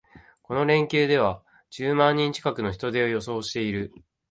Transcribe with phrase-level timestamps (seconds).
[0.41, 3.93] この連休では十万人近くの人出を予想している